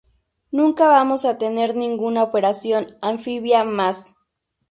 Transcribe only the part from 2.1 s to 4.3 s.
operación anfibia más.